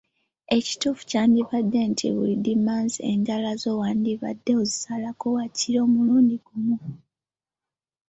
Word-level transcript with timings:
Ekituufu 0.57 1.01
kyandibadde 1.09 1.79
nti 1.91 2.05
buli 2.15 2.35
Ddimansi 2.39 2.99
enjala 3.11 3.51
zo 3.61 3.71
wandibadde 3.81 4.51
ozisalako 4.61 5.25
waakiri 5.35 5.77
omulundi 5.85 6.35
gumu. 6.45 6.77